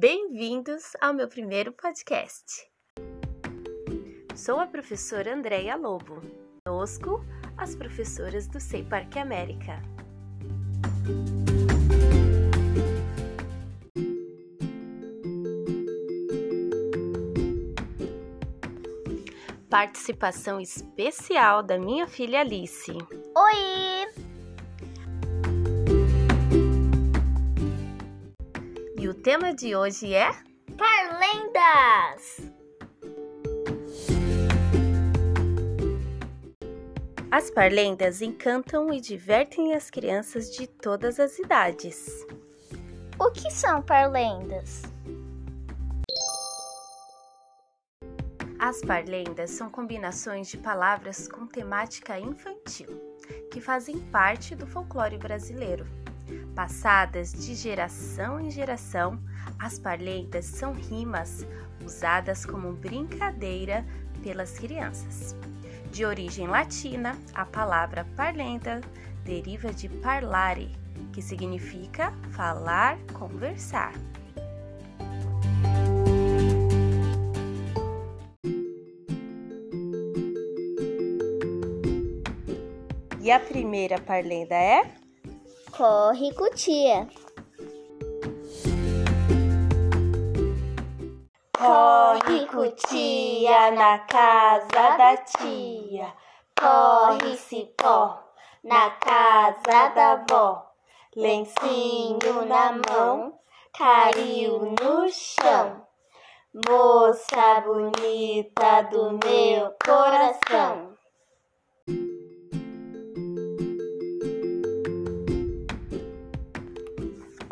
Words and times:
Bem-vindos 0.00 0.92
ao 1.00 1.12
meu 1.12 1.26
primeiro 1.26 1.72
podcast. 1.72 2.70
Sou 4.32 4.60
a 4.60 4.66
professora 4.68 5.34
Andréia 5.34 5.74
Lobo. 5.74 6.22
Conosco, 6.64 7.20
as 7.56 7.74
professoras 7.74 8.46
do 8.46 8.60
Sei 8.60 8.84
Parque 8.84 9.18
América. 9.18 9.82
Participação 19.68 20.60
especial 20.60 21.60
da 21.60 21.76
minha 21.76 22.06
filha 22.06 22.38
Alice. 22.38 22.92
Oi! 22.92 24.17
Tema 29.22 29.52
de 29.52 29.74
hoje 29.74 30.14
é 30.14 30.30
Parlendas! 30.76 32.40
As 37.30 37.50
parlendas 37.50 38.22
encantam 38.22 38.92
e 38.92 39.00
divertem 39.00 39.74
as 39.74 39.90
crianças 39.90 40.54
de 40.54 40.66
todas 40.66 41.18
as 41.18 41.38
idades. 41.38 42.24
O 43.18 43.30
que 43.30 43.50
são 43.50 43.82
parlendas? 43.82 44.82
As 48.58 48.80
parlendas 48.80 49.50
são 49.50 49.68
combinações 49.68 50.48
de 50.48 50.58
palavras 50.58 51.28
com 51.28 51.46
temática 51.46 52.18
infantil, 52.18 52.88
que 53.52 53.60
fazem 53.60 53.98
parte 54.10 54.54
do 54.54 54.66
folclore 54.66 55.18
brasileiro. 55.18 55.86
Passadas 56.54 57.32
de 57.32 57.54
geração 57.54 58.40
em 58.40 58.50
geração, 58.50 59.18
as 59.58 59.78
parlendas 59.78 60.44
são 60.44 60.72
rimas 60.72 61.46
usadas 61.84 62.44
como 62.44 62.72
brincadeira 62.72 63.84
pelas 64.22 64.58
crianças. 64.58 65.36
De 65.90 66.04
origem 66.04 66.46
latina, 66.46 67.16
a 67.34 67.44
palavra 67.44 68.06
parlenda 68.16 68.80
deriva 69.24 69.72
de 69.72 69.88
parlare, 69.88 70.70
que 71.12 71.22
significa 71.22 72.12
falar, 72.30 72.98
conversar. 73.12 73.92
E 83.20 83.30
a 83.30 83.40
primeira 83.40 84.00
parlenda 84.00 84.54
é? 84.54 85.07
Corre, 85.78 86.32
cutia. 86.34 87.08
Corre, 91.56 92.46
cutia, 92.46 93.70
na 93.70 94.00
casa 94.00 94.96
da 94.98 95.16
tia. 95.18 96.12
Corre, 96.58 97.36
cipó, 97.36 98.18
na 98.64 98.90
casa 98.90 99.88
da 99.94 100.12
avó. 100.14 100.66
Lencinho 101.14 102.44
na 102.48 102.72
mão, 102.72 103.38
caiu 103.72 104.74
no 104.82 105.08
chão. 105.08 105.86
Moça 106.68 107.60
bonita 107.60 108.82
do 108.90 109.12
meu 109.24 109.72
coração. 109.86 110.98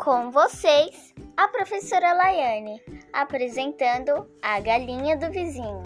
Com 0.07 0.31
vocês, 0.31 1.13
a 1.35 1.49
professora 1.49 2.13
Laiane, 2.13 2.81
apresentando 3.11 4.25
a 4.41 4.57
galinha 4.61 5.17
do 5.17 5.29
vizinho. 5.29 5.83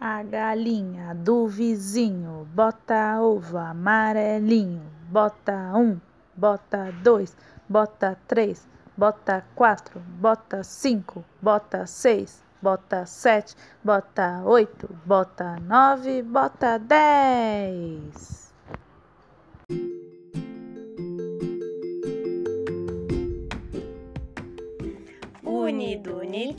A 0.00 0.24
galinha 0.24 1.14
do 1.14 1.46
vizinho 1.46 2.48
bota 2.52 3.20
ovo 3.20 3.56
amarelinho, 3.56 4.82
bota 5.08 5.54
um, 5.76 6.00
bota 6.34 6.92
dois, 7.04 7.36
bota 7.68 8.18
três, 8.26 8.68
bota 8.96 9.46
quatro, 9.54 10.00
bota 10.00 10.64
cinco, 10.64 11.24
bota 11.40 11.86
seis, 11.86 12.42
bota 12.60 13.06
sete, 13.06 13.54
bota 13.84 14.42
oito, 14.44 14.88
bota 15.06 15.60
nove, 15.60 16.22
bota 16.22 16.76
dez. 16.76 18.05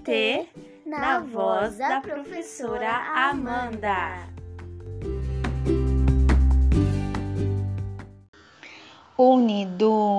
Unité, 0.07 0.47
na 0.85 1.19
voz 1.19 1.77
da 1.77 1.99
professora 1.99 2.89
Amanda. 3.13 4.29
Unidunite, 9.17 10.17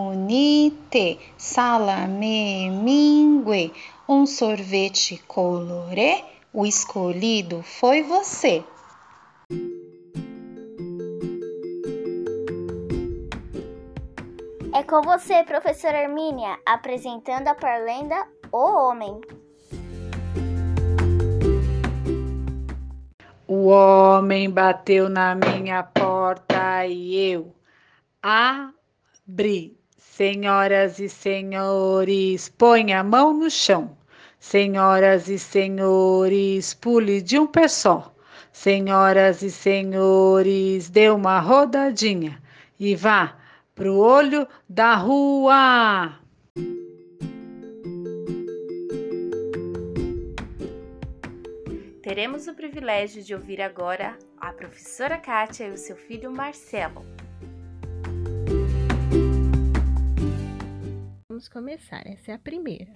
salame 1.39 2.69
mingue, 2.69 3.73
um 4.07 4.27
sorvete 4.27 5.25
colorê, 5.27 6.23
o 6.53 6.67
escolhido 6.67 7.63
foi 7.63 8.03
você. 8.03 8.63
É 14.75 14.83
com 14.83 15.01
você, 15.01 15.43
professora 15.45 16.03
Hermínia, 16.03 16.59
apresentando 16.67 17.49
a 17.49 17.55
parlenda 17.55 18.29
O 18.53 18.59
Homem. 18.59 19.19
O 23.51 23.69
homem 23.69 24.51
bateu 24.51 25.09
na 25.09 25.35
minha 25.35 25.83
porta 25.83 26.85
e 26.85 27.17
eu 27.17 27.57
abri. 28.23 29.75
Senhoras 29.97 30.99
e 30.99 31.09
senhores, 31.09 32.51
põe 32.51 32.93
a 32.93 33.03
mão 33.03 33.33
no 33.33 33.51
chão. 33.51 33.97
Senhoras 34.39 35.31
e 35.31 35.39
senhores, 35.39 36.75
pule 36.75 37.23
de 37.23 37.39
um 37.39 37.47
pé 37.47 37.69
só. 37.69 38.15
Senhoras 38.53 39.41
e 39.41 39.51
senhores, 39.51 40.91
dê 40.91 41.09
uma 41.09 41.41
rodadinha 41.41 42.39
e 42.79 42.95
vá 42.95 43.35
pro 43.75 43.97
olho 43.97 44.47
da 44.69 44.95
rua. 44.95 46.13
Teremos 52.09 52.49
o 52.49 52.55
privilégio 52.55 53.23
de 53.23 53.35
ouvir 53.35 53.61
agora 53.61 54.19
a 54.39 54.51
professora 54.51 55.19
Kátia 55.19 55.67
e 55.67 55.73
o 55.73 55.77
seu 55.77 55.95
filho 55.95 56.33
Marcelo. 56.33 57.03
Vamos 61.29 61.51
começar, 61.51 62.07
essa 62.07 62.33
é 62.33 62.35
a 62.35 62.39
primeira. 62.39 62.95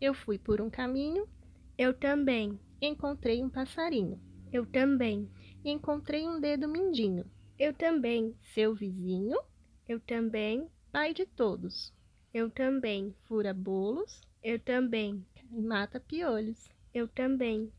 Eu 0.00 0.14
fui 0.14 0.38
por 0.38 0.62
um 0.62 0.70
caminho, 0.70 1.28
Eu 1.76 1.92
também, 1.92 2.58
encontrei 2.80 3.44
um 3.44 3.50
passarinho, 3.50 4.18
eu 4.50 4.64
também, 4.64 5.30
encontrei 5.62 6.26
um 6.26 6.40
dedo 6.40 6.66
mindinho, 6.66 7.30
eu 7.58 7.74
também, 7.74 8.34
seu 8.54 8.74
vizinho, 8.74 9.38
eu 9.86 10.00
também, 10.00 10.66
pai 10.90 11.12
de 11.12 11.26
todos, 11.26 11.92
eu 12.32 12.48
também, 12.48 13.14
fura 13.28 13.52
bolos. 13.52 14.22
Eu 14.42 14.58
também, 14.58 15.22
e 15.52 15.60
mata 15.60 16.00
piolhos. 16.00 16.70
eu 16.94 17.06
também. 17.06 17.70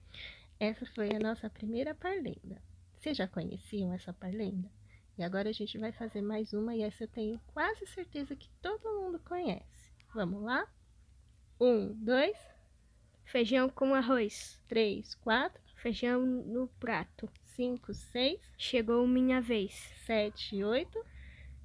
Essa 0.64 0.86
foi 0.96 1.10
a 1.14 1.20
nossa 1.20 1.50
primeira 1.50 1.94
parlenda. 1.94 2.62
Vocês 2.98 3.18
já 3.18 3.28
conheciam 3.28 3.92
essa 3.94 4.14
parlenda? 4.14 4.72
E 5.18 5.22
agora 5.22 5.50
a 5.50 5.52
gente 5.52 5.78
vai 5.78 5.92
fazer 5.92 6.22
mais 6.22 6.54
uma 6.54 6.74
e 6.74 6.82
essa 6.82 7.04
eu 7.04 7.08
tenho 7.10 7.38
quase 7.48 7.86
certeza 7.88 8.34
que 8.34 8.50
todo 8.62 9.02
mundo 9.02 9.20
conhece. 9.20 9.92
Vamos 10.16 10.42
lá? 10.42 10.66
Um, 11.60 11.94
dois, 11.94 12.38
Feijão 13.26 13.68
com 13.68 13.94
arroz, 13.94 14.58
três, 14.66 15.16
quatro, 15.16 15.62
feijão 15.76 16.26
no 16.26 16.70
prato. 16.80 17.30
cinco, 17.44 17.94
seis, 17.94 18.40
Chegou 18.58 19.06
minha 19.06 19.42
vez. 19.42 19.74
sete, 20.06 20.64
oito, 20.64 20.98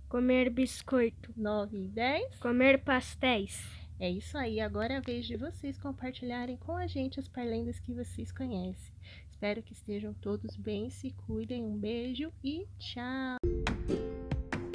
Comer 0.08 0.50
biscoito, 0.50 1.32
nove 1.36 1.78
e 1.84 1.88
dez. 1.88 2.36
comer 2.40 2.82
pastéis. 2.82 3.62
É 4.00 4.08
isso 4.08 4.38
aí, 4.38 4.60
agora 4.60 4.94
é 4.94 4.96
a 4.98 5.00
vez 5.00 5.26
de 5.26 5.36
vocês 5.36 5.76
compartilharem 5.76 6.56
com 6.56 6.76
a 6.76 6.86
gente 6.86 7.18
as 7.18 7.26
parlendas 7.26 7.80
que 7.80 7.92
vocês 7.92 8.30
conhecem. 8.30 8.92
Espero 9.28 9.62
que 9.62 9.72
estejam 9.72 10.14
todos 10.14 10.56
bem, 10.56 10.88
se 10.90 11.10
cuidem, 11.26 11.64
um 11.64 11.76
beijo 11.76 12.32
e 12.42 12.66
tchau! 12.78 13.38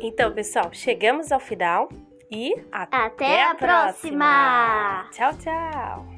Então, 0.01 0.33
pessoal, 0.33 0.73
chegamos 0.73 1.31
ao 1.31 1.39
final 1.39 1.87
e 2.29 2.53
até, 2.71 2.97
Até 2.97 3.43
a 3.43 3.55
próxima! 3.55 5.09
Tchau, 5.11 5.37
tchau! 5.37 6.12